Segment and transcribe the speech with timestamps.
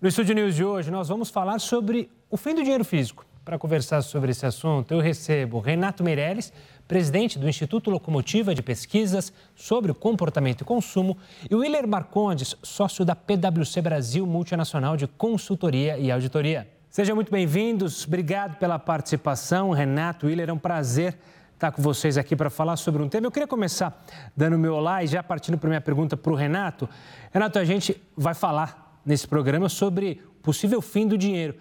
[0.00, 3.26] No Estúdio News de hoje, nós vamos falar sobre o fim do dinheiro físico.
[3.44, 6.52] Para conversar sobre esse assunto, eu recebo Renato Meirelles,
[6.86, 11.18] presidente do Instituto Locomotiva de Pesquisas sobre o Comportamento e Consumo,
[11.50, 16.68] e Willer Marcondes, sócio da PwC Brasil Multinacional de Consultoria e Auditoria.
[16.88, 19.72] Sejam muito bem-vindos, obrigado pela participação.
[19.72, 21.18] Renato, Willer, é um prazer
[21.54, 23.26] estar com vocês aqui para falar sobre um tema.
[23.26, 24.00] Eu queria começar
[24.36, 26.88] dando meu olá e já partindo para minha pergunta para o Renato.
[27.32, 31.54] Renato, a gente vai falar nesse programa sobre possível fim do dinheiro,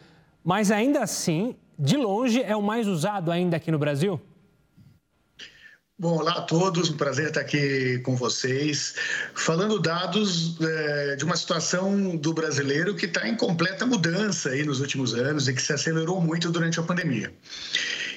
[0.43, 4.21] mas ainda assim, de longe, é o mais usado ainda aqui no Brasil?
[5.99, 8.95] Bom, olá a todos, um prazer estar aqui com vocês,
[9.33, 14.79] falando dados é, de uma situação do brasileiro que está em completa mudança aí nos
[14.79, 17.33] últimos anos e que se acelerou muito durante a pandemia.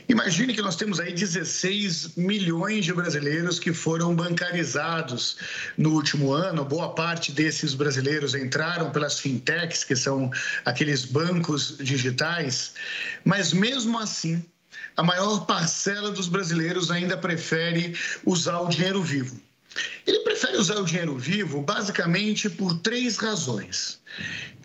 [0.08, 5.36] Imagine que nós temos aí 16 milhões de brasileiros que foram bancarizados
[5.76, 6.64] no último ano.
[6.64, 10.30] Boa parte desses brasileiros entraram pelas fintechs, que são
[10.64, 12.74] aqueles bancos digitais,
[13.24, 14.44] mas mesmo assim,
[14.96, 19.40] a maior parcela dos brasileiros ainda prefere usar o dinheiro vivo.
[20.06, 24.00] Ele prefere usar o dinheiro vivo basicamente por três razões.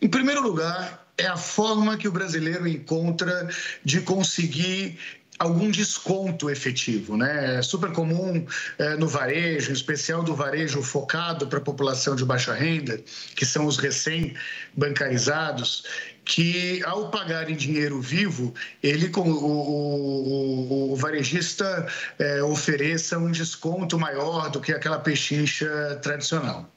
[0.02, 3.48] Em primeiro lugar, é a forma que o brasileiro encontra
[3.84, 5.00] de conseguir
[5.38, 7.18] algum desconto efetivo.
[7.18, 7.58] Né?
[7.58, 8.46] É super comum
[8.78, 13.00] é, no varejo, em especial do varejo focado para a população de baixa renda,
[13.36, 15.84] que são os recém-bancarizados,
[16.24, 24.00] que ao pagar em dinheiro vivo, ele o, o, o varejista é, ofereça um desconto
[24.00, 26.70] maior do que aquela pechincha tradicional.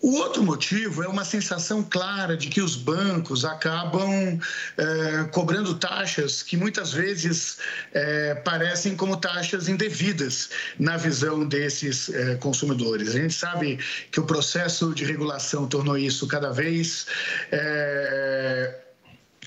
[0.00, 4.38] O outro motivo é uma sensação clara de que os bancos acabam
[4.76, 7.58] é, cobrando taxas que muitas vezes
[7.92, 13.08] é, parecem como taxas indevidas na visão desses é, consumidores.
[13.08, 13.80] A gente sabe
[14.12, 17.06] que o processo de regulação tornou isso cada vez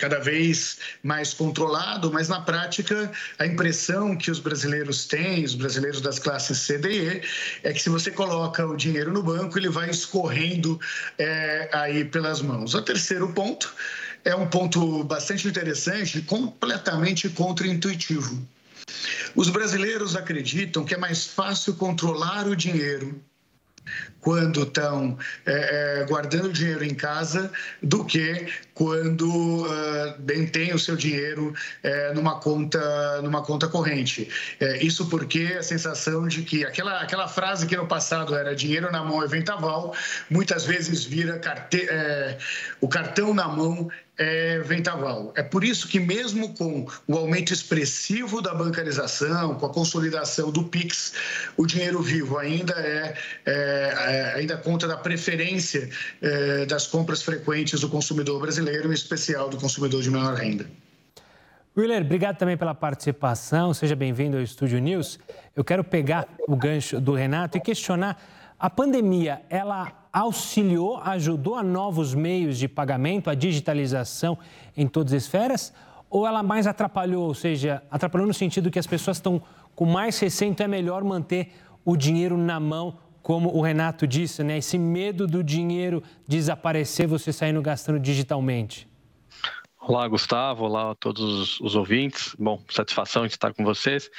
[0.01, 6.01] cada vez mais controlado, mas na prática a impressão que os brasileiros têm, os brasileiros
[6.01, 7.21] das classes C, D e E,
[7.63, 10.79] é que se você coloca o dinheiro no banco, ele vai escorrendo
[11.19, 12.73] é, aí pelas mãos.
[12.73, 13.71] O terceiro ponto
[14.25, 18.41] é um ponto bastante interessante e completamente contraintuitivo.
[19.35, 23.21] Os brasileiros acreditam que é mais fácil controlar o dinheiro
[24.21, 27.51] quando estão é, é, guardando dinheiro em casa
[27.81, 34.29] do que quando uh, bem tem o seu dinheiro é, numa conta numa conta corrente.
[34.59, 38.91] É, isso porque a sensação de que aquela aquela frase que no passado era dinheiro
[38.91, 39.93] na mão é ventaval,
[40.29, 41.87] muitas vezes vira carte...
[41.89, 42.37] É,
[42.79, 45.33] o cartão na mão é vendaval.
[45.35, 50.63] É por isso que, mesmo com o aumento expressivo da bancarização, com a consolidação do
[50.63, 51.13] PIX,
[51.57, 55.89] o dinheiro vivo ainda é, é, é ainda conta da preferência
[56.21, 60.65] é, das compras frequentes do consumidor brasileiro, em especial do consumidor de menor renda.
[61.75, 63.73] Willer, obrigado também pela participação.
[63.73, 65.17] Seja bem-vindo ao Estúdio News.
[65.55, 68.21] Eu quero pegar o gancho do Renato e questionar
[68.59, 74.37] a pandemia, ela auxiliou, ajudou a novos meios de pagamento, a digitalização
[74.75, 75.73] em todas as esferas?
[76.09, 79.41] Ou ela mais atrapalhou, ou seja, atrapalhou no sentido que as pessoas estão
[79.75, 81.53] com mais receio, então é melhor manter
[81.85, 84.57] o dinheiro na mão, como o Renato disse, né?
[84.57, 88.87] Esse medo do dinheiro desaparecer, você saindo gastando digitalmente.
[89.79, 90.65] Olá, Gustavo.
[90.65, 92.35] Olá a todos os ouvintes.
[92.37, 94.11] Bom, satisfação de estar com vocês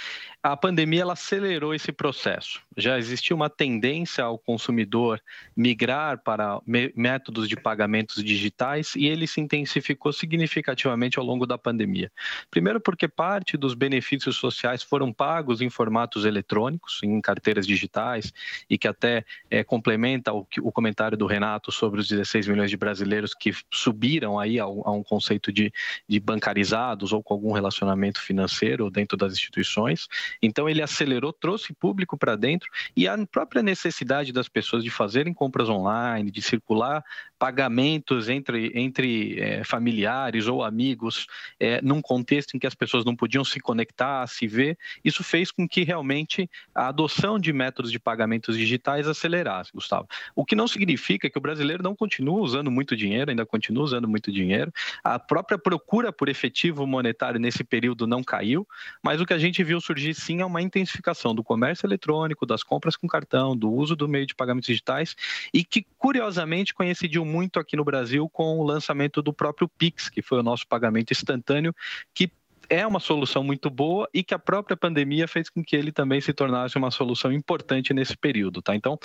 [0.42, 2.60] a pandemia ela acelerou esse processo.
[2.76, 5.22] Já existia uma tendência ao consumidor
[5.56, 6.60] migrar para
[6.96, 12.10] métodos de pagamentos digitais e ele se intensificou significativamente ao longo da pandemia.
[12.50, 18.32] Primeiro, porque parte dos benefícios sociais foram pagos em formatos eletrônicos, em carteiras digitais,
[18.68, 22.76] e que até é, complementa o, o, comentário do Renato sobre os 16 milhões de
[22.76, 25.72] brasileiros que subiram aí a, a um conceito de,
[26.08, 30.08] de bancarizados ou com algum relacionamento financeiro dentro das instituições.
[30.40, 35.34] Então ele acelerou, trouxe público para dentro e a própria necessidade das pessoas de fazerem
[35.34, 37.04] compras online, de circular
[37.42, 41.26] pagamentos entre, entre é, familiares ou amigos,
[41.58, 45.50] é, num contexto em que as pessoas não podiam se conectar, se ver, isso fez
[45.50, 50.06] com que realmente a adoção de métodos de pagamentos digitais acelerasse, Gustavo.
[50.36, 54.08] O que não significa que o brasileiro não continua usando muito dinheiro, ainda continua usando
[54.08, 54.72] muito dinheiro.
[55.02, 58.64] A própria procura por efetivo monetário nesse período não caiu,
[59.02, 62.62] mas o que a gente viu surgir sim é uma intensificação do comércio eletrônico, das
[62.62, 65.14] compras com cartão, do uso do meio de pagamentos digitais
[65.52, 70.22] e que, curiosamente, coincidiu muito aqui no Brasil com o lançamento do próprio Pix, que
[70.22, 71.74] foi o nosso pagamento instantâneo,
[72.14, 72.30] que
[72.68, 76.20] é uma solução muito boa e que a própria pandemia fez com que ele também
[76.20, 78.74] se tornasse uma solução importante nesse período, tá?
[78.74, 78.98] Então,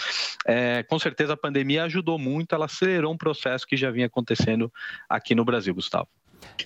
[0.45, 4.71] é, com certeza a pandemia ajudou muito, ela acelerou um processo que já vinha acontecendo
[5.09, 6.07] aqui no Brasil, Gustavo.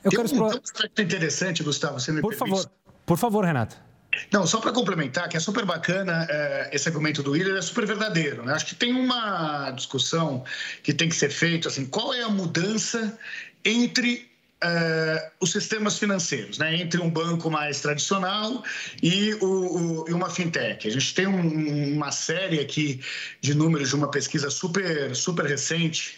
[0.03, 2.61] Eu quero um aspecto interessante, Gustavo, você me Por permite?
[2.61, 2.71] favor,
[3.05, 3.90] por favor, Renato.
[4.31, 7.85] Não, só para complementar, que é super bacana é, esse argumento do Willer, é super
[7.85, 8.43] verdadeiro.
[8.43, 8.53] Né?
[8.53, 10.43] Acho que tem uma discussão
[10.83, 13.17] que tem que ser feita, assim, qual é a mudança
[13.63, 14.29] entre
[14.63, 18.63] Uh, os sistemas financeiros, né, entre um banco mais tradicional
[19.01, 20.87] e, o, o, e uma fintech.
[20.87, 23.01] A gente tem um, uma série aqui
[23.41, 26.15] de números de uma pesquisa super, super recente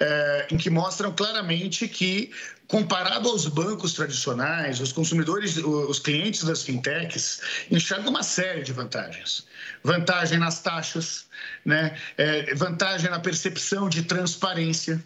[0.00, 2.30] uh, em que mostram claramente que
[2.72, 9.46] comparado aos bancos tradicionais, os consumidores, os clientes das fintechs enxergam uma série de vantagens.
[9.84, 11.26] Vantagem nas taxas,
[11.66, 11.94] né?
[12.16, 15.04] É, vantagem na percepção de transparência.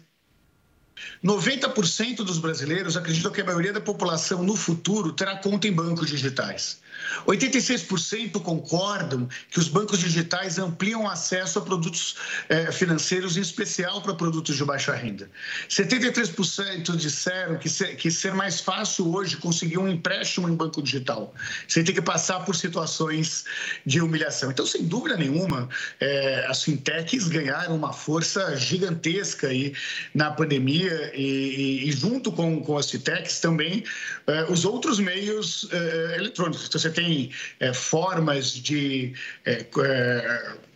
[1.21, 6.07] 90% dos brasileiros acreditam que a maioria da população no futuro terá conta em bancos
[6.07, 6.79] digitais.
[7.25, 12.15] 86% concordam que os bancos digitais ampliam o acesso a produtos
[12.49, 15.29] eh, financeiros, em especial para produtos de baixa renda.
[15.69, 21.33] 73% disseram que ser, que ser mais fácil hoje conseguir um empréstimo em banco digital,
[21.67, 23.45] sem ter que passar por situações
[23.85, 24.51] de humilhação.
[24.51, 25.69] Então, sem dúvida nenhuma,
[25.99, 29.73] eh, as fintechs ganharam uma força gigantesca aí
[30.13, 33.83] na pandemia e, e, junto com, com as fintechs também
[34.27, 35.67] eh, os outros meios
[36.15, 36.67] eletrônicos.
[36.67, 39.13] Então, tem é, formas de,
[39.45, 39.63] é,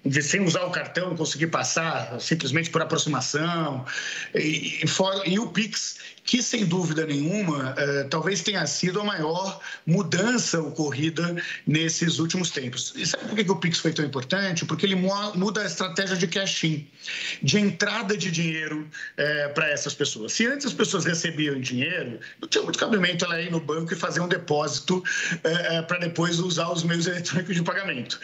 [0.04, 3.86] de, sem usar o cartão, conseguir passar simplesmente por aproximação.
[4.34, 4.86] E, e,
[5.28, 11.36] e o Pix que, sem dúvida nenhuma, eh, talvez tenha sido a maior mudança ocorrida
[11.66, 12.94] nesses últimos tempos.
[12.96, 14.64] E sabe por que, que o Pix foi tão importante?
[14.64, 16.88] Porque ele muda a estratégia de cash-in,
[17.42, 18.88] de entrada de dinheiro
[19.18, 20.34] eh, para essas pessoas.
[20.34, 23.96] Se antes as pessoas recebiam dinheiro, não tinha muito cabimento ela ir no banco e
[23.96, 25.04] fazer um depósito
[25.44, 28.20] eh, para depois usar os meios eletrônicos de pagamento.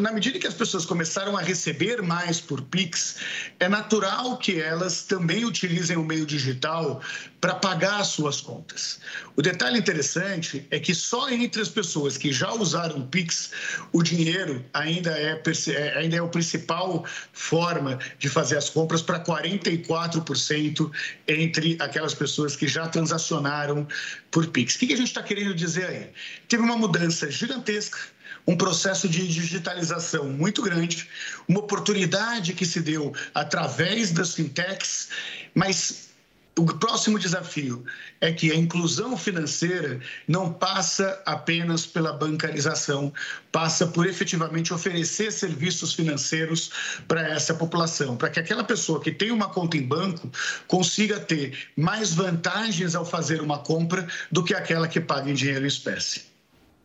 [0.00, 3.16] Na medida que as pessoas começaram a receber mais por Pix,
[3.60, 7.02] é natural que elas também utilizem o meio digital
[7.40, 9.00] para pagar as suas contas.
[9.36, 13.50] O detalhe interessante é que só entre as pessoas que já usaram Pix,
[13.92, 19.22] o dinheiro ainda é, é ainda é a principal forma de fazer as compras para
[19.22, 20.90] 44%
[21.28, 23.86] entre aquelas pessoas que já transacionaram
[24.30, 24.76] por Pix.
[24.76, 26.10] O que a gente está querendo dizer aí?
[26.48, 27.98] Teve uma mudança gigantesca
[28.46, 31.08] um processo de digitalização muito grande,
[31.48, 35.08] uma oportunidade que se deu através das fintechs,
[35.54, 36.12] mas
[36.58, 37.82] o próximo desafio
[38.20, 39.98] é que a inclusão financeira
[40.28, 43.12] não passa apenas pela bancarização,
[43.50, 46.70] passa por efetivamente oferecer serviços financeiros
[47.08, 50.30] para essa população, para que aquela pessoa que tem uma conta em banco
[50.66, 55.64] consiga ter mais vantagens ao fazer uma compra do que aquela que paga em dinheiro
[55.64, 56.31] em espécie.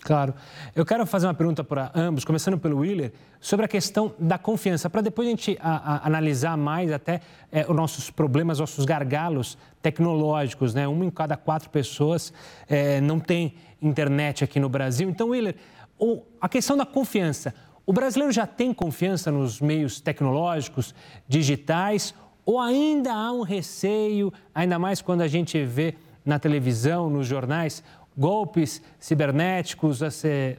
[0.07, 0.33] Claro.
[0.73, 3.11] Eu quero fazer uma pergunta para ambos, começando pelo Willer,
[3.41, 7.19] sobre a questão da confiança, para depois a gente a, a, analisar mais até
[7.51, 10.73] é, os nossos problemas, nossos gargalos tecnológicos.
[10.73, 10.87] Né?
[10.87, 12.31] Uma em cada quatro pessoas
[12.69, 15.09] é, não tem internet aqui no Brasil.
[15.09, 15.57] Então, Willer,
[15.99, 17.53] o, a questão da confiança.
[17.85, 20.95] O brasileiro já tem confiança nos meios tecnológicos,
[21.27, 22.15] digitais,
[22.45, 27.83] ou ainda há um receio, ainda mais quando a gente vê na televisão, nos jornais,
[28.17, 30.01] golpes cibernéticos,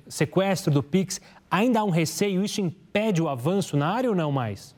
[0.07, 1.21] sequestro do Pix,
[1.51, 2.45] ainda há um receio?
[2.45, 4.78] Isso impede o avanço na área ou não mais?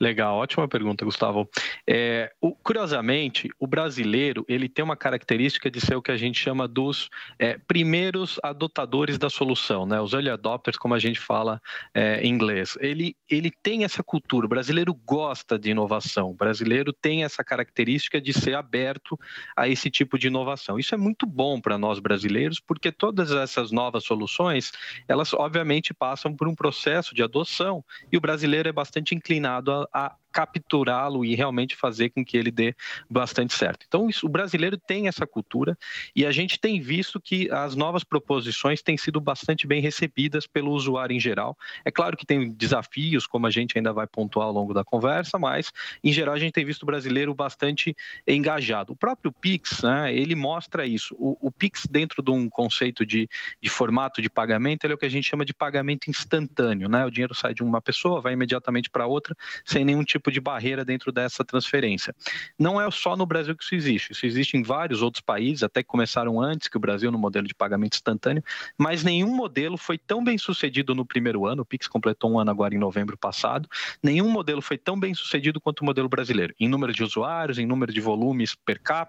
[0.00, 1.48] Legal, ótima pergunta, Gustavo.
[1.88, 6.38] É, o, curiosamente, o brasileiro ele tem uma característica de ser o que a gente
[6.38, 10.00] chama dos é, primeiros adotadores da solução, né?
[10.00, 11.60] Os early adopters, como a gente fala
[11.94, 12.76] é, em inglês.
[12.80, 14.46] Ele, ele tem essa cultura.
[14.46, 16.30] O brasileiro gosta de inovação.
[16.30, 19.18] O brasileiro tem essa característica de ser aberto
[19.56, 20.78] a esse tipo de inovação.
[20.78, 24.72] Isso é muito bom para nós brasileiros, porque todas essas novas soluções,
[25.08, 29.86] elas obviamente passam por um processo de adoção e o brasileiro é bastante inclinado a,
[29.94, 32.74] a capturá-lo e realmente fazer com que ele dê
[33.08, 33.84] bastante certo.
[33.86, 35.78] Então, isso, o brasileiro tem essa cultura
[36.14, 40.72] e a gente tem visto que as novas proposições têm sido bastante bem recebidas pelo
[40.72, 41.56] usuário em geral.
[41.84, 45.38] É claro que tem desafios, como a gente ainda vai pontuar ao longo da conversa,
[45.38, 45.72] mas,
[46.02, 47.94] em geral, a gente tem visto o brasileiro bastante
[48.26, 48.92] engajado.
[48.92, 51.14] O próprio Pix, né, ele mostra isso.
[51.16, 53.28] O, o Pix, dentro de um conceito de,
[53.62, 56.88] de formato de pagamento, ele é o que a gente chama de pagamento instantâneo.
[56.88, 57.06] Né?
[57.06, 60.40] O dinheiro sai de uma pessoa, vai imediatamente para outra, sem nenhum tipo tipo de
[60.40, 62.14] barreira dentro dessa transferência.
[62.58, 65.82] Não é só no Brasil que isso existe, isso existe em vários outros países, até
[65.82, 68.42] que começaram antes que o Brasil no modelo de pagamento instantâneo,
[68.78, 72.50] mas nenhum modelo foi tão bem sucedido no primeiro ano, o Pix completou um ano
[72.50, 73.68] agora em novembro passado,
[74.02, 77.66] nenhum modelo foi tão bem sucedido quanto o modelo brasileiro, em número de usuários, em
[77.66, 79.04] número de volumes per capita.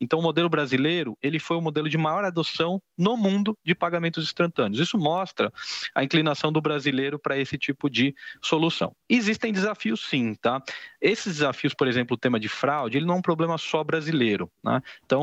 [0.00, 4.24] Então, o modelo brasileiro ele foi o modelo de maior adoção no mundo de pagamentos
[4.24, 4.80] instantâneos.
[4.80, 5.52] Isso mostra
[5.94, 8.94] a inclinação do brasileiro para esse tipo de solução.
[9.08, 10.62] Existem desafios, sim, tá?
[11.00, 14.50] Esses desafios, por exemplo, o tema de fraude, ele não é um problema só brasileiro.
[14.62, 14.82] Né?
[15.06, 15.22] Então,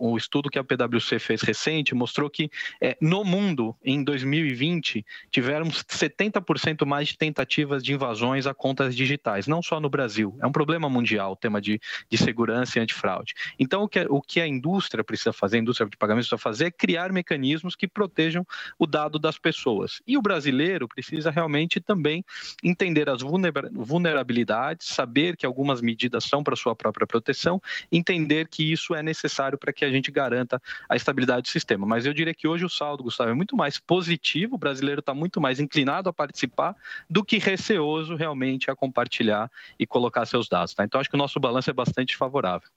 [0.00, 2.50] o, estudo que a PwC fez recente mostrou que
[2.80, 9.46] é, no mundo, em 2020, tivemos 70% mais de tentativas de invasões a contas digitais,
[9.46, 10.36] não só no Brasil.
[10.40, 13.34] É um problema mundial o tema de, de segurança e antifraude.
[13.58, 16.66] Então, o que, o que a indústria precisa fazer, a indústria de pagamentos precisa fazer,
[16.66, 18.46] é criar mecanismos que protejam
[18.78, 20.00] o dado das pessoas.
[20.06, 22.24] E o brasileiro precisa realmente também
[22.62, 24.51] entender as vulnerabilidades,
[24.84, 29.72] saber que algumas medidas são para sua própria proteção, entender que isso é necessário para
[29.72, 31.86] que a gente garanta a estabilidade do sistema.
[31.86, 35.14] Mas eu diria que hoje o saldo, Gustavo, é muito mais positivo, o brasileiro está
[35.14, 36.76] muito mais inclinado a participar
[37.08, 40.74] do que receoso realmente a compartilhar e colocar seus dados.
[40.74, 40.84] Tá?
[40.84, 42.68] Então, acho que o nosso balanço é bastante favorável.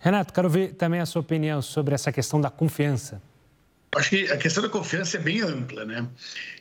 [0.00, 3.20] Renato, quero ver também a sua opinião sobre essa questão da confiança.
[3.98, 6.06] Acho que a questão da confiança é bem ampla, né?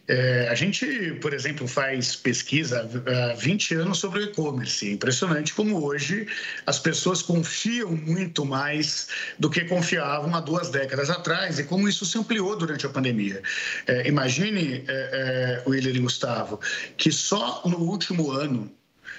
[0.07, 4.87] É, a gente, por exemplo, faz pesquisa há 20 anos sobre o e-commerce.
[4.87, 6.25] É impressionante como hoje
[6.65, 12.07] as pessoas confiam muito mais do que confiavam há duas décadas atrás e como isso
[12.07, 13.43] se ampliou durante a pandemia.
[13.85, 16.59] É, imagine, é, é e Gustavo,
[16.97, 18.71] que só no último ano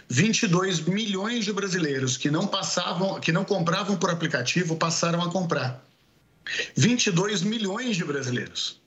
[0.08, 5.88] 22 milhões de brasileiros que não passavam, que não compravam por aplicativo passaram a comprar.
[6.76, 8.81] 22 milhões de brasileiros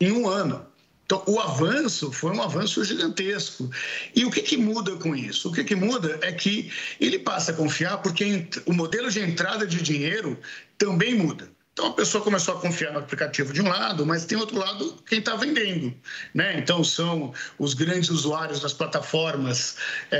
[0.00, 0.66] em um ano.
[1.04, 3.70] Então, o avanço foi um avanço gigantesco.
[4.14, 5.48] E o que, que muda com isso?
[5.48, 6.70] O que, que muda é que
[7.00, 10.36] ele passa a confiar porque o modelo de entrada de dinheiro
[10.76, 11.48] também muda.
[11.76, 14.96] Então a pessoa começou a confiar no aplicativo de um lado, mas tem outro lado
[15.06, 15.94] quem está vendendo.
[16.32, 16.58] Né?
[16.58, 19.76] Então são os grandes usuários das plataformas,
[20.10, 20.16] é,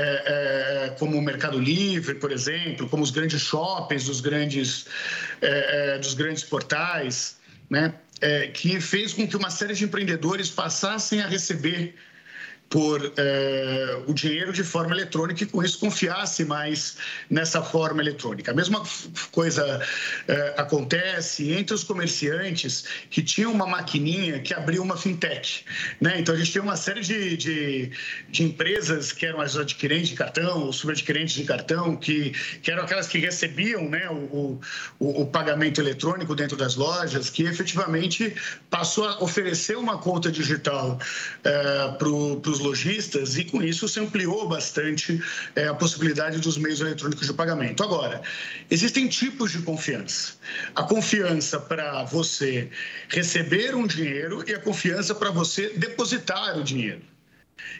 [0.85, 4.85] é, como o Mercado Livre, por exemplo, como os grandes shoppings dos grandes,
[5.41, 7.37] é, é dos grandes portais,
[7.67, 7.95] né?
[8.21, 11.95] É, que fez com que uma série de empreendedores passassem a receber
[12.69, 16.97] por é, o dinheiro de forma eletrônica e com isso confiasse mais
[17.29, 18.51] nessa forma eletrônica.
[18.51, 18.83] A mesma
[19.31, 19.81] coisa
[20.27, 25.63] é, acontece entre os comerciantes que tinham uma maquininha que abriu uma fintech.
[26.01, 26.19] Né?
[26.19, 27.91] Então a gente tem uma série de, de,
[28.29, 32.31] de empresas que eram as adquirentes de cartão, os subadquirentes de cartão, que,
[32.61, 34.59] que eram aquelas que recebiam né, o,
[34.99, 38.35] o, o pagamento eletrônico dentro das lojas, que efetivamente
[38.69, 40.99] passou a oferecer uma conta digital
[41.43, 45.21] é, para os os lojistas e com isso se ampliou bastante
[45.55, 47.83] é, a possibilidade dos meios eletrônicos de pagamento.
[47.83, 48.21] Agora,
[48.69, 50.33] existem tipos de confiança.
[50.75, 52.69] A confiança para você
[53.09, 57.01] receber um dinheiro e a confiança para você depositar o dinheiro.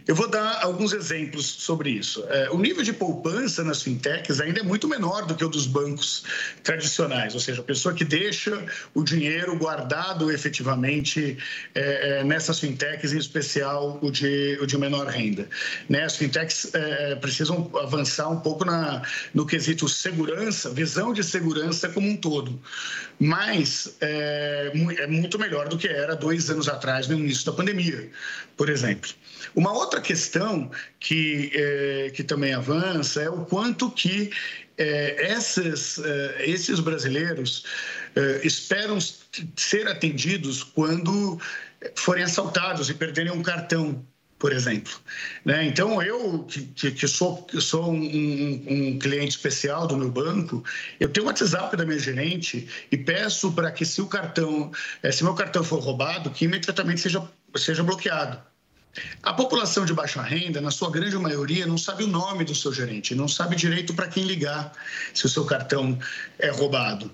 [0.08, 2.26] Eu vou dar alguns exemplos sobre isso.
[2.30, 5.68] É, o nível de poupança nas fintechs ainda é muito menor do que o dos
[5.68, 6.24] bancos
[6.64, 11.38] tradicionais, ou seja, a pessoa que deixa o dinheiro guardado efetivamente
[11.76, 15.48] é, é, nessas fintechs, em especial o de, o de menor renda.
[15.90, 16.04] Né?
[16.04, 16.72] As fintechs
[17.22, 19.02] precisam avançar um pouco na,
[19.34, 22.60] no quesito segurança, visão de segurança como um todo,
[23.20, 28.10] mas é, é muito melhor do que era dois anos atrás, no início da pandemia,
[28.56, 29.12] por exemplo.
[29.56, 30.70] Uma outra questão
[31.00, 34.32] que, é, que também avança é o quanto que
[34.78, 37.66] é, é, esses brasileiros
[38.16, 39.00] é, esperam
[39.56, 41.40] ser atendidos quando
[41.96, 44.06] forem assaltados e perderem um cartão
[44.40, 44.94] por exemplo.
[45.44, 45.66] Né?
[45.66, 50.64] Então, eu, que, que sou, que sou um, um, cliente especial do meu banco,
[51.00, 54.72] eu tenho o WhatsApp da minha gerente e peço para que, se o cartão,
[55.02, 58.40] é, se meu cartão for roubado, que imediatamente seja, seja bloqueado.
[59.24, 62.74] A população de baixa renda, na sua grande maioria, não sabe o nome do seu
[62.74, 64.72] gerente, não sabe direito para quem ligar
[65.14, 65.98] se o seu cartão
[66.40, 67.12] é roubado.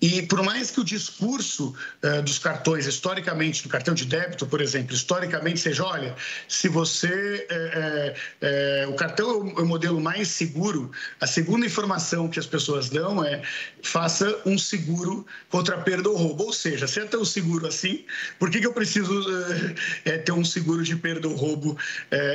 [0.00, 4.60] E por mais que o discurso uh, dos cartões, historicamente, do cartão de débito, por
[4.60, 6.14] exemplo, historicamente seja, olha,
[6.48, 7.46] se você.
[7.50, 12.88] É, é, o cartão é o modelo mais seguro, a segunda informação que as pessoas
[12.88, 13.42] dão é
[13.82, 16.44] faça um seguro contra perda ou roubo.
[16.44, 18.04] Ou seja, se é tão seguro assim,
[18.38, 21.76] por que, que eu preciso uh, ter um seguro de perda ou roubo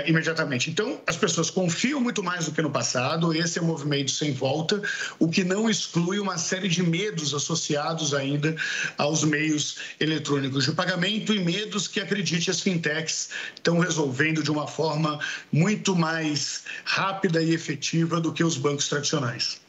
[0.06, 0.70] imediatamente?
[0.70, 4.34] Então, as pessoas confiam muito mais do que no passado, esse é um movimento sem
[4.34, 4.82] volta,
[5.18, 8.56] o que não exclui uma série de medos associados ainda
[8.98, 14.68] aos meios eletrônicos de pagamento e medos que, acredite, as fintechs estão resolvendo de uma
[14.68, 15.20] forma
[15.52, 19.60] muito mais rápida e efetiva do que os bancos tradicionais.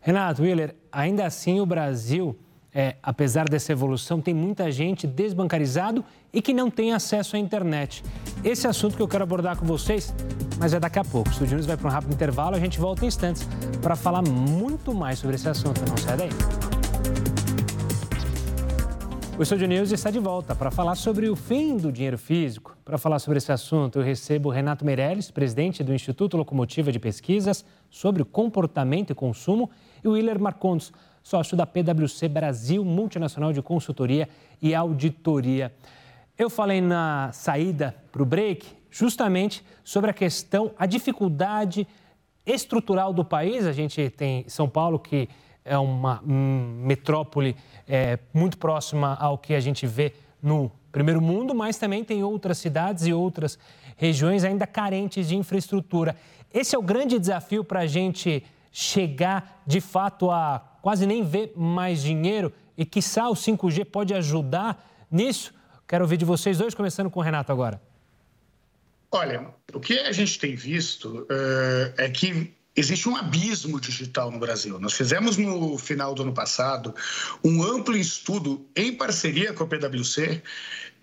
[0.00, 2.38] Renato Willer, ainda assim o Brasil,
[2.72, 8.04] é, apesar dessa evolução, tem muita gente desbancarizado e que não tem acesso à internet.
[8.44, 10.14] Esse é assunto que eu quero abordar com vocês,
[10.58, 11.30] mas é daqui a pouco.
[11.30, 13.48] O Estúdio vai para um rápido intervalo, a gente volta em instantes
[13.80, 15.80] para falar muito mais sobre esse assunto.
[15.88, 16.75] Não sai daí.
[19.38, 22.74] O Estúdio News está de volta para falar sobre o fim do dinheiro físico.
[22.82, 27.62] Para falar sobre esse assunto, eu recebo Renato Meirelles, presidente do Instituto Locomotiva de Pesquisas
[27.90, 29.70] sobre Comportamento e Consumo
[30.02, 30.90] e Willer Marcondes,
[31.22, 34.26] sócio da PwC Brasil, multinacional de consultoria
[34.62, 35.70] e auditoria.
[36.38, 41.86] Eu falei na saída para o break justamente sobre a questão, a dificuldade
[42.46, 43.66] estrutural do país.
[43.66, 45.28] A gente tem São Paulo, que
[45.66, 47.56] é uma metrópole
[47.86, 52.58] é, muito próxima ao que a gente vê no primeiro mundo, mas também tem outras
[52.58, 53.58] cidades e outras
[53.96, 56.16] regiões ainda carentes de infraestrutura.
[56.54, 61.52] Esse é o grande desafio para a gente chegar de fato a quase nem ver
[61.56, 65.52] mais dinheiro e quiçá o 5G pode ajudar nisso?
[65.88, 67.80] Quero ouvir de vocês dois, começando com o Renato agora.
[69.10, 74.38] Olha, o que a gente tem visto uh, é que existe um abismo digital no
[74.38, 74.78] Brasil.
[74.78, 76.94] Nós fizemos no final do ano passado
[77.42, 80.42] um amplo estudo em parceria com a PwC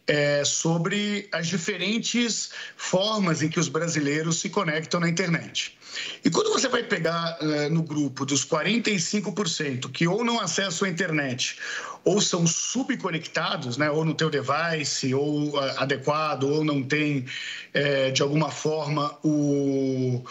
[0.06, 5.78] é, sobre as diferentes formas em que os brasileiros se conectam na internet.
[6.24, 10.92] E quando você vai pegar uh, no grupo dos 45% que ou não acessam a
[10.92, 11.58] internet
[12.06, 18.12] ou são subconectados, né, ou no teu device, ou uh, adequado, ou não tem, uh,
[18.12, 20.22] de alguma forma, o,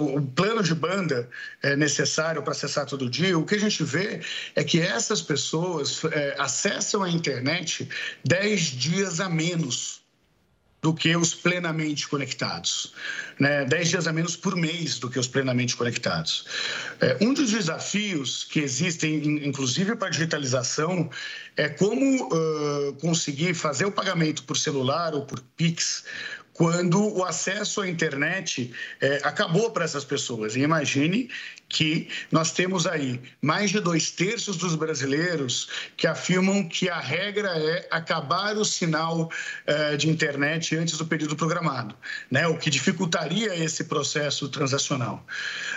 [0.00, 1.28] o plano de banda
[1.78, 4.20] necessário para acessar todo dia, o que a gente vê
[4.54, 6.02] é que essas pessoas
[6.38, 7.88] acessam a internet
[8.24, 10.02] 10 dias a menos
[10.80, 12.92] do que os plenamente conectados.
[13.38, 13.64] Né?
[13.64, 16.46] Dez dias a menos por mês do que os plenamente conectados.
[17.00, 21.10] É, um dos desafios que existem, inclusive para a digitalização,
[21.56, 26.04] é como uh, conseguir fazer o pagamento por celular ou por Pix
[26.58, 30.56] quando o acesso à internet é, acabou para essas pessoas.
[30.56, 31.30] E imagine
[31.68, 37.50] que nós temos aí mais de dois terços dos brasileiros que afirmam que a regra
[37.50, 41.94] é acabar o sinal uh, de internet antes do período programado,
[42.30, 42.46] né?
[42.46, 45.24] o que dificultaria esse processo transacional.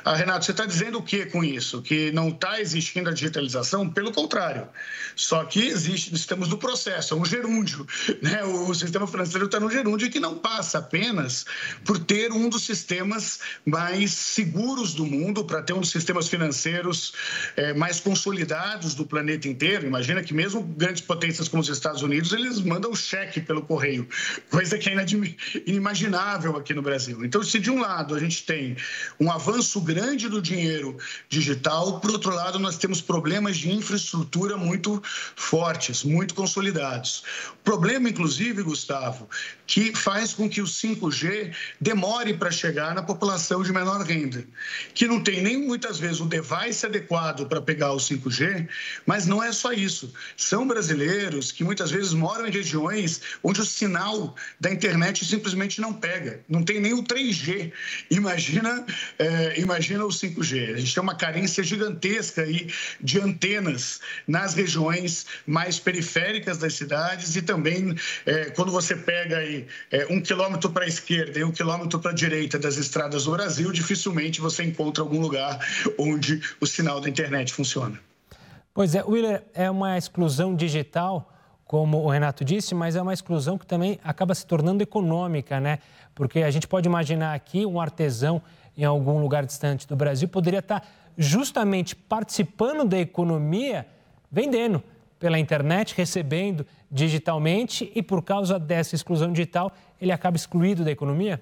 [0.06, 1.82] Ah, Renato, você está dizendo o que com isso?
[1.82, 3.90] Que não está existindo a digitalização?
[3.90, 4.68] Pelo contrário,
[5.16, 7.86] só que existe, estamos no processo, é um gerúndio.
[8.22, 8.44] Né?
[8.44, 11.46] O sistema financeiro está no gerúndio que não passa apenas
[11.84, 17.14] por ter um dos sistemas mais seguros do mundo, para ter um dos sistemas financeiros
[17.56, 19.86] é, mais consolidados do planeta inteiro.
[19.86, 24.08] Imagina que mesmo grandes potências como os Estados Unidos, eles mandam cheque pelo correio,
[24.50, 24.94] coisa que é
[25.66, 27.26] inimaginável aqui no Brasil.
[27.26, 28.78] Então, se de um lado a gente tem
[29.20, 35.02] um avanço grande do dinheiro digital, por outro lado nós temos problemas de infraestrutura muito
[35.36, 37.24] fortes, muito consolidados.
[37.54, 39.30] O problema, inclusive, Gustavo,
[39.66, 44.46] que faz com que o 5G demore para chegar na população de menor renda,
[44.94, 48.68] que não tem nem muitas vezes o device adequado para pegar o 5G,
[49.06, 50.14] mas não é só isso.
[50.36, 55.94] São brasileiros que muitas vezes moram em regiões onde o sinal da internet simplesmente não
[55.94, 57.72] pega, não tem nem o 3G.
[58.10, 58.86] Imagina,
[59.18, 60.74] é, imagina o 5G.
[60.74, 62.68] A gente tem uma carência gigantesca aí
[63.00, 69.66] de antenas nas regiões mais periféricas das cidades e também é, quando você pega aí
[69.90, 73.32] é, um quilômetro para a esquerda e um quilômetro para a direita das estradas do
[73.32, 75.61] Brasil, dificilmente você encontra algum lugar
[75.98, 78.00] onde o sinal da internet funciona.
[78.74, 81.34] Pois é, Willer, é uma exclusão digital,
[81.66, 85.80] como o Renato disse, mas é uma exclusão que também acaba se tornando econômica, né?
[86.16, 88.42] Porque a gente pode imaginar aqui um artesão
[88.78, 90.86] em algum lugar distante do Brasil poderia estar
[91.18, 93.86] justamente participando da economia
[94.32, 94.82] vendendo
[95.20, 101.42] pela internet, recebendo digitalmente e por causa dessa exclusão digital, ele acaba excluído da economia?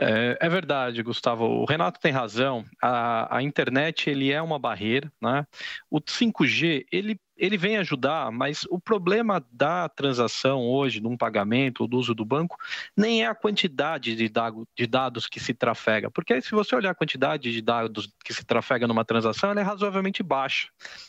[0.00, 1.44] É, é, verdade, Gustavo.
[1.44, 2.64] O Renato tem razão.
[2.82, 5.44] A, a, internet ele é uma barreira, né?
[5.90, 11.88] O 5G ele ele vem ajudar, mas o problema da transação hoje, num pagamento ou
[11.88, 12.58] do uso do banco,
[12.96, 17.52] nem é a quantidade de, dados que se trafega, porque se você olhar a quantidade
[17.52, 20.68] de dados que se trafega numa transação, ela é razoavelmente baixa.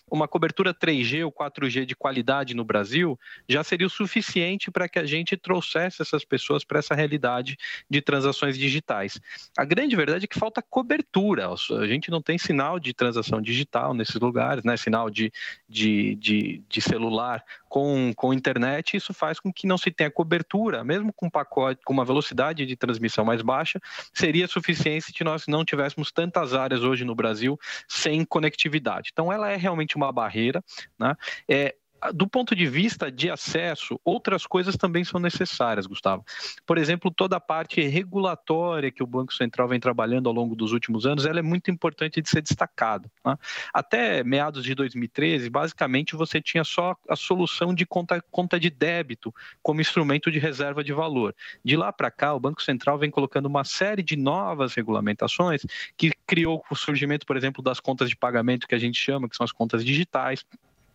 [0.09, 4.99] Uma cobertura 3G ou 4G de qualidade no Brasil já seria o suficiente para que
[4.99, 7.57] a gente trouxesse essas pessoas para essa realidade
[7.89, 9.19] de transações digitais.
[9.57, 13.93] A grande verdade é que falta cobertura, a gente não tem sinal de transação digital
[13.93, 14.77] nesses lugares, né?
[14.77, 15.31] sinal de,
[15.67, 20.83] de de, de celular com, com internet, isso faz com que não se tenha cobertura,
[20.83, 23.79] mesmo com um pacote, com uma velocidade de transmissão mais baixa,
[24.13, 29.09] seria suficiente se nós não tivéssemos tantas áreas hoje no Brasil sem conectividade.
[29.13, 30.63] Então, ela é realmente uma barreira.
[30.97, 31.15] Né?
[31.47, 31.75] É,
[32.13, 36.25] do ponto de vista de acesso, outras coisas também são necessárias, Gustavo.
[36.65, 40.71] Por exemplo, toda a parte regulatória que o Banco Central vem trabalhando ao longo dos
[40.71, 43.09] últimos anos, ela é muito importante de ser destacada.
[43.25, 43.37] Né?
[43.73, 49.33] Até meados de 2013, basicamente você tinha só a solução de conta, conta de débito
[49.61, 51.35] como instrumento de reserva de valor.
[51.63, 55.65] De lá para cá, o Banco Central vem colocando uma série de novas regulamentações
[55.97, 59.35] que criou o surgimento, por exemplo, das contas de pagamento que a gente chama, que
[59.35, 60.45] são as contas digitais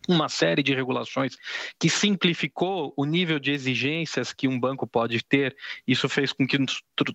[0.07, 1.35] uma série de regulações
[1.79, 5.55] que simplificou o nível de exigências que um banco pode ter.
[5.87, 6.57] Isso fez com que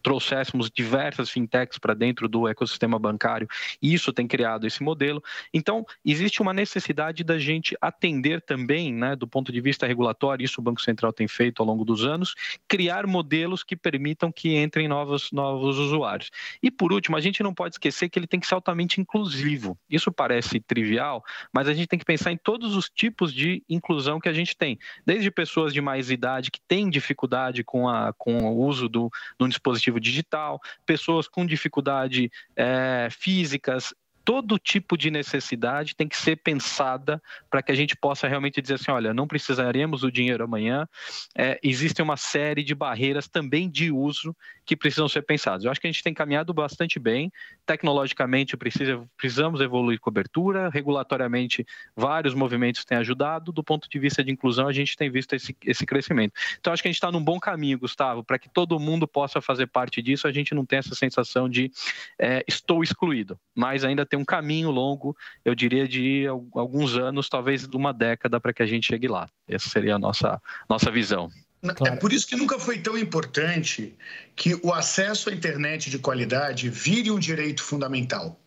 [0.03, 3.49] trouxéssemos diversas fintechs para dentro do ecossistema bancário
[3.81, 5.23] e isso tem criado esse modelo.
[5.53, 10.61] Então, existe uma necessidade da gente atender também, né, do ponto de vista regulatório, isso
[10.61, 12.35] o Banco Central tem feito ao longo dos anos,
[12.69, 16.31] criar modelos que permitam que entrem novos, novos usuários.
[16.63, 19.79] E, por último, a gente não pode esquecer que ele tem que ser altamente inclusivo.
[19.89, 23.63] Isso parece trivial, mas a gente tem que pensar em todos os os tipos de
[23.69, 28.13] inclusão que a gente tem, desde pessoas de mais idade que têm dificuldade com, a,
[28.15, 35.11] com o uso do, do dispositivo digital, pessoas com dificuldade é, físicas, todo tipo de
[35.11, 39.27] necessidade tem que ser pensada para que a gente possa realmente dizer assim, olha, não
[39.27, 40.89] precisaremos do dinheiro amanhã.
[41.37, 45.65] É, existe uma série de barreiras também de uso que precisam ser pensadas.
[45.65, 47.33] Eu acho que a gente tem caminhado bastante bem.
[47.67, 50.69] Tecnologicamente, precisa, precisamos evoluir cobertura.
[50.69, 53.53] Regulatoriamente, vários movimentos têm ajudado.
[53.53, 56.35] Do ponto de vista de inclusão, a gente tem visto esse, esse crescimento.
[56.59, 59.41] Então, acho que a gente está num bom caminho, Gustavo, para que todo mundo possa
[59.41, 60.29] fazer parte disso.
[60.29, 61.71] A gente não tem essa sensação de
[62.19, 67.67] é, estou excluído, mas ainda tem um caminho longo, eu diria de alguns anos, talvez
[67.67, 69.29] de uma década, para que a gente chegue lá.
[69.49, 71.31] Essa seria a nossa, nossa visão.
[71.63, 71.95] Claro.
[71.95, 73.95] É por isso que nunca foi tão importante
[74.35, 78.41] que o acesso à internet de qualidade vire um direito fundamental.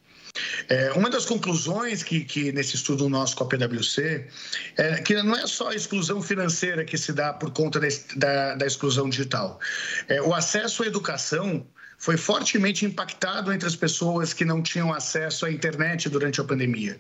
[0.68, 4.28] É, uma das conclusões que, que, nesse estudo nosso com a PwC
[4.76, 8.56] é que não é só a exclusão financeira que se dá por conta da, da,
[8.56, 9.60] da exclusão digital.
[10.08, 11.64] É, o acesso à educação
[12.04, 17.00] foi fortemente impactado entre as pessoas que não tinham acesso à internet durante a pandemia.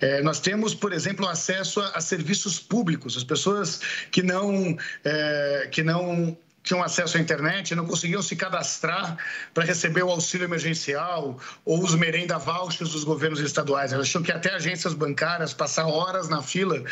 [0.00, 3.16] É, nós temos, por exemplo, acesso a, a, serviços públicos.
[3.16, 3.80] As pessoas
[4.12, 9.16] que não, é, que não tinham acesso à internet não conseguiam se cadastrar
[9.54, 13.92] para receber o auxílio emergencial ou os merenda vouchers dos governos estaduais.
[13.92, 16.82] Elas tinham que até agências bancárias passar horas na fila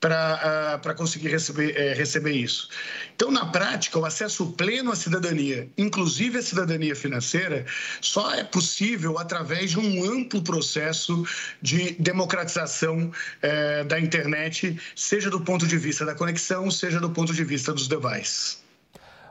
[0.00, 2.70] para uh, conseguir receber, uh, receber isso.
[3.14, 7.66] Então, na prática, o acesso pleno à cidadania, inclusive a cidadania financeira,
[8.00, 11.26] só é possível através de um amplo processo
[11.60, 17.34] de democratização uh, da internet, seja do ponto de vista da conexão, seja do ponto
[17.34, 18.67] de vista dos devices.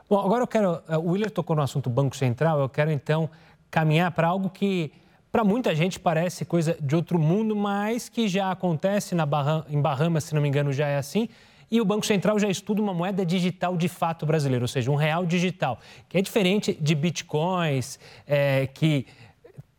[0.08, 0.82] Bom, agora eu quero.
[0.88, 3.28] Eh, o Willer tocou no assunto Banco Central, eu quero então
[3.70, 4.90] caminhar para algo que
[5.30, 9.78] para muita gente parece coisa de outro mundo, mas que já acontece na Baham, em
[9.78, 11.28] Bahamas, se não me engano, já é assim.
[11.70, 14.94] E o Banco Central já estuda uma moeda digital de fato brasileira, ou seja, um
[14.94, 19.06] real digital, que é diferente de bitcoins, é, que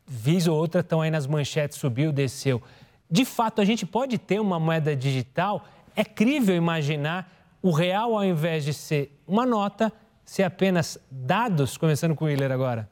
[0.05, 2.61] vez ou outra estão aí nas manchetes, subiu, desceu.
[3.09, 5.65] De fato, a gente pode ter uma moeda digital?
[5.95, 7.31] É crível imaginar
[7.63, 9.91] o real, ao invés de ser uma nota,
[10.29, 12.87] ser apenas dados, começando com o Willer agora?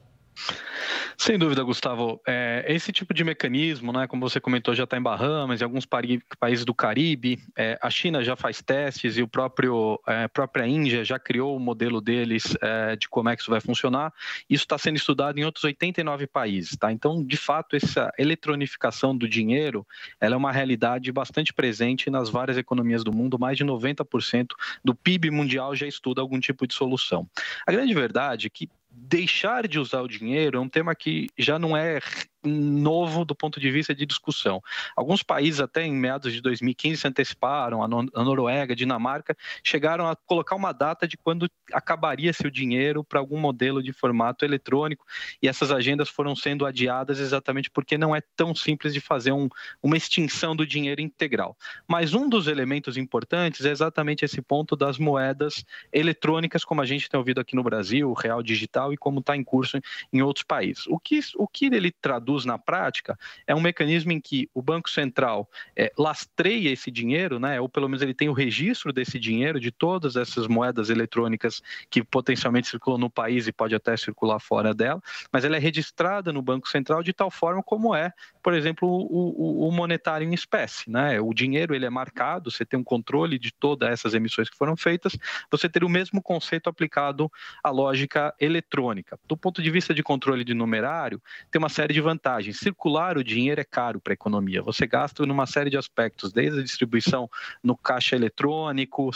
[1.20, 2.22] Sem dúvida, Gustavo.
[2.28, 5.84] É, esse tipo de mecanismo, né, como você comentou, já está em Bahamas, em alguns
[5.86, 7.40] países do Caribe.
[7.58, 11.60] É, a China já faz testes e o próprio é, própria Índia já criou o
[11.60, 14.14] modelo deles é, de como é que isso vai funcionar.
[14.48, 16.78] Isso está sendo estudado em outros 89 países.
[16.78, 16.92] Tá?
[16.92, 19.88] Então, de fato, essa eletronificação do dinheiro
[20.22, 23.40] ela é uma realidade bastante presente nas várias economias do mundo.
[23.40, 24.50] Mais de 90%
[24.86, 27.28] do PIB mundial já estuda algum tipo de solução.
[27.66, 31.60] A grande verdade é que deixar de usar o dinheiro é um tema que já
[31.60, 32.00] não é
[32.48, 34.62] novo do ponto de vista de discussão.
[34.96, 40.16] Alguns países, até em meados de 2015, se anteciparam, a, Noruega, a Dinamarca, chegaram a
[40.16, 45.06] colocar uma data de quando acabaria-se o dinheiro para algum modelo de formato eletrônico,
[45.42, 49.50] e essas agendas foram sendo adiadas exatamente porque não é tão simples de fazer um,
[49.82, 51.58] uma extinção do dinheiro integral.
[51.88, 57.10] Mas um dos elementos importantes é exatamente esse ponto das moedas eletrônicas, como a gente
[57.10, 59.80] tem ouvido aqui no Brasil, o real digital, e como está em curso
[60.12, 60.86] em outros países.
[60.88, 64.90] O que, o que ele traduz na prática é um mecanismo em que o Banco
[64.90, 69.60] Central é, lastreia esse dinheiro, né, ou pelo menos ele tem o registro desse dinheiro,
[69.60, 74.74] de todas essas moedas eletrônicas que potencialmente circulam no país e pode até circular fora
[74.74, 78.88] dela, mas ela é registrada no Banco Central de tal forma como é, por exemplo,
[78.88, 80.90] o, o, o monetário em espécie.
[80.90, 81.20] Né?
[81.20, 84.76] O dinheiro ele é marcado, você tem um controle de todas essas emissões que foram
[84.76, 85.18] feitas,
[85.52, 87.32] você teria o mesmo conceito aplicado
[87.64, 89.20] à lógica eletrônica.
[89.28, 91.22] Do ponto de vista de controle de numerário,
[91.52, 92.17] tem uma série de vantagens.
[92.54, 94.62] Circular o dinheiro é caro para a economia.
[94.62, 97.30] Você gasta numa série de aspectos, desde a distribuição
[97.64, 99.12] no caixa eletrônico,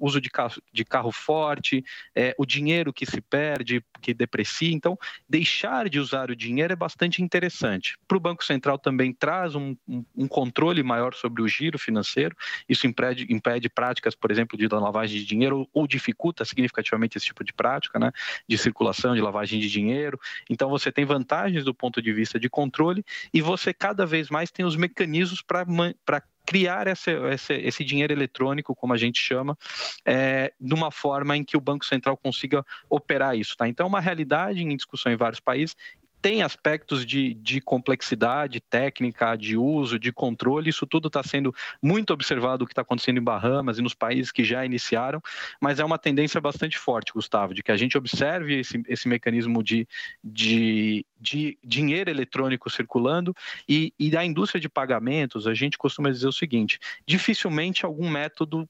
[0.00, 1.84] uso de carro, de carro forte,
[2.14, 4.72] é, o dinheiro que se perde, que deprecia.
[4.72, 7.96] Então, deixar de usar o dinheiro é bastante interessante.
[8.06, 12.36] Para o Banco Central também traz um, um, um, controle maior sobre o giro financeiro.
[12.68, 17.26] Isso impede, impede práticas, por exemplo, de lavagem de dinheiro ou, ou dificulta significativamente esse
[17.26, 18.10] tipo de prática, né?
[18.48, 20.18] De circulação, de lavagem de dinheiro.
[20.48, 24.50] Então, você tem vantagens do ponto de vista de controle e você cada vez mais
[24.50, 29.56] tem os mecanismos para criar esse, esse, esse, dinheiro eletrônico, como a gente chama,
[30.04, 33.56] é, de uma forma em que o Banco Central consiga operar isso.
[33.56, 33.68] Tá?
[33.68, 35.76] Então, é uma realidade em discussão em vários países
[36.22, 42.12] tem aspectos de, de complexidade técnica, de uso, de controle, isso tudo está sendo muito
[42.12, 45.20] observado o que está acontecendo em Bahamas e nos países que já iniciaram,
[45.60, 49.64] mas é uma tendência bastante forte, Gustavo, de que a gente observe esse, esse mecanismo
[49.64, 49.86] de,
[50.22, 53.34] de, de dinheiro eletrônico circulando
[53.68, 58.68] e, e da indústria de pagamentos, a gente costuma dizer o seguinte: dificilmente algum método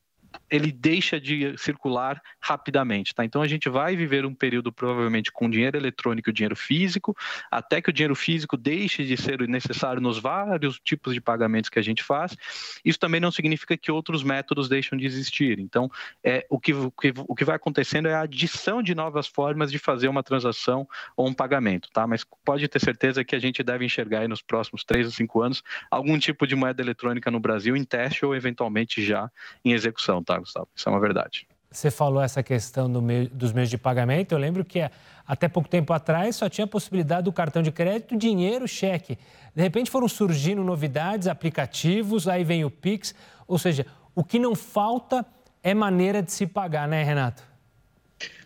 [0.51, 3.25] ele deixa de circular rapidamente, tá?
[3.25, 7.17] Então a gente vai viver um período provavelmente com dinheiro eletrônico e dinheiro físico,
[7.51, 11.79] até que o dinheiro físico deixe de ser necessário nos vários tipos de pagamentos que
[11.79, 12.37] a gente faz.
[12.85, 15.59] Isso também não significa que outros métodos deixam de existir.
[15.59, 15.91] Então,
[16.23, 19.71] é, o, que, o, que, o que vai acontecendo é a adição de novas formas
[19.71, 22.07] de fazer uma transação ou um pagamento, tá?
[22.07, 25.63] Mas pode ter certeza que a gente deve enxergar nos próximos três ou cinco anos
[25.91, 29.31] algum tipo de moeda eletrônica no Brasil em teste ou eventualmente já
[29.65, 30.69] em execução tá, Gustavo?
[30.75, 31.47] Isso é uma verdade.
[31.71, 34.33] Você falou essa questão do meio, dos meios de pagamento.
[34.33, 34.79] Eu lembro que
[35.27, 39.19] até pouco tempo atrás só tinha a possibilidade do cartão de crédito, dinheiro, cheque.
[39.55, 43.15] De repente foram surgindo novidades, aplicativos, aí vem o Pix.
[43.47, 45.25] Ou seja, o que não falta
[45.63, 47.43] é maneira de se pagar, né, Renato?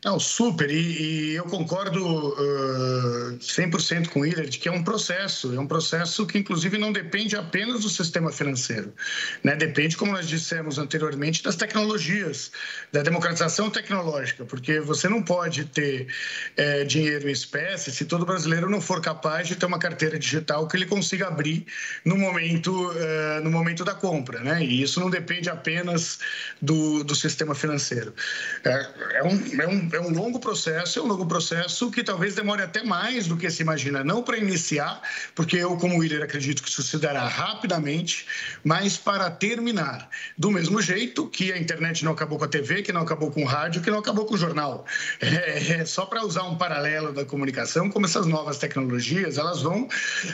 [0.07, 5.53] Não, super, e, e eu concordo uh, 100% com o de que é um processo,
[5.53, 8.95] é um processo que inclusive não depende apenas do sistema financeiro,
[9.42, 9.57] né?
[9.57, 12.53] depende, como nós dissemos anteriormente, das tecnologias,
[12.92, 16.07] da democratização tecnológica, porque você não pode ter
[16.57, 20.69] é, dinheiro em espécie se todo brasileiro não for capaz de ter uma carteira digital
[20.69, 21.66] que ele consiga abrir
[22.05, 24.62] no momento, uh, no momento da compra, né?
[24.62, 26.21] e isso não depende apenas
[26.62, 28.14] do, do sistema financeiro.
[28.64, 32.35] É, é um, é um é um longo processo, é um longo processo que talvez
[32.35, 35.00] demore até mais do que se imagina, não para iniciar,
[35.35, 38.26] porque eu, como líder, acredito que isso se dará rapidamente,
[38.62, 40.09] mas para terminar.
[40.37, 43.42] Do mesmo jeito que a internet não acabou com a TV, que não acabou com
[43.42, 44.85] o rádio, que não acabou com o jornal.
[45.20, 49.88] É, é só para usar um paralelo da comunicação, como essas novas tecnologias, elas vão,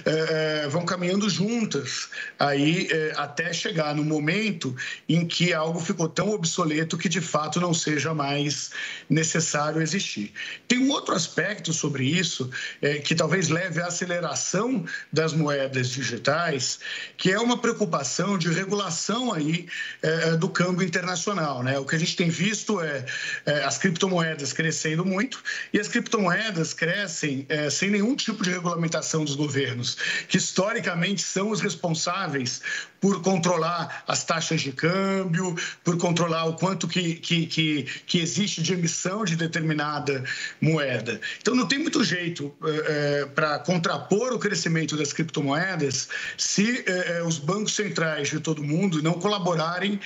[0.04, 4.74] é, é vão caminhando juntas, aí é, até chegar no momento
[5.08, 8.70] em que algo ficou tão obsoleto que de fato não seja mais
[9.08, 10.32] necessário necessário existir.
[10.68, 12.48] Tem um outro aspecto sobre isso,
[12.80, 16.78] é, que talvez leve à aceleração das moedas digitais,
[17.16, 19.66] que é uma preocupação de regulação aí
[20.00, 21.62] é, do câmbio internacional.
[21.62, 21.78] Né?
[21.78, 23.04] O que a gente tem visto é,
[23.44, 29.24] é as criptomoedas crescendo muito e as criptomoedas crescem é, sem nenhum tipo de regulamentação
[29.24, 29.96] dos governos,
[30.28, 32.62] que historicamente são os responsáveis
[33.02, 38.62] por controlar as taxas de câmbio, por controlar o quanto que, que, que, que existe
[38.62, 40.22] de emissão de determinada
[40.60, 41.20] moeda.
[41.40, 47.24] Então, não tem muito jeito é, é, para contrapor o crescimento das criptomoedas se é,
[47.24, 49.98] os bancos centrais de todo mundo não colaborarem,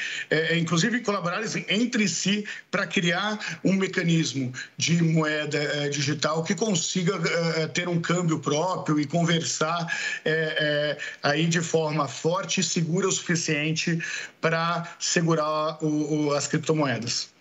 [0.56, 7.12] inclusive colaborarem entre si para criar um mecanismo de moeda digital que consiga
[7.74, 9.86] ter um câmbio próprio e conversar
[11.22, 13.98] aí de forma forte e segura o suficiente
[14.40, 17.34] para segurar o, o, as criptomoedas.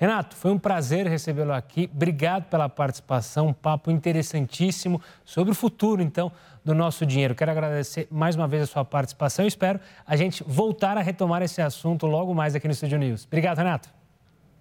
[0.00, 1.90] Renato, foi um prazer recebê-lo aqui.
[1.94, 6.32] Obrigado pela participação, um papo interessantíssimo sobre o futuro, então,
[6.64, 7.34] do nosso dinheiro.
[7.34, 11.42] Quero agradecer mais uma vez a sua participação e espero a gente voltar a retomar
[11.42, 13.26] esse assunto logo mais aqui no Estúdio News.
[13.26, 13.90] Obrigado, Renato.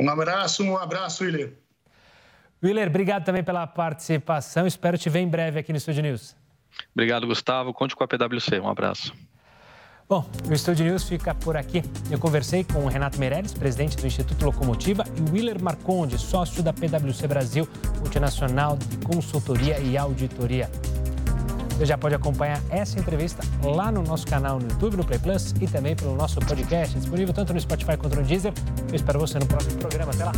[0.01, 1.53] Um abraço, um abraço, Willer.
[2.61, 4.67] Willer, obrigado também pela participação.
[4.67, 6.35] Espero te ver em breve aqui no Estúdio News.
[6.93, 7.73] Obrigado, Gustavo.
[7.73, 8.59] Conte com a PwC.
[8.59, 9.13] Um abraço.
[10.09, 11.83] Bom, o Estúdio News fica por aqui.
[12.09, 16.73] Eu conversei com o Renato Meirelles, presidente do Instituto Locomotiva, e Willer Marconde, sócio da
[16.73, 17.69] PwC Brasil,
[17.99, 20.67] multinacional de consultoria e auditoria.
[21.77, 25.53] Você já pode acompanhar essa entrevista lá no nosso canal no YouTube, no Play Plus
[25.61, 28.51] e também pelo nosso podcast, disponível tanto no Spotify quanto no Deezer.
[28.89, 30.11] Eu espero você no próximo programa.
[30.11, 30.27] Até lá!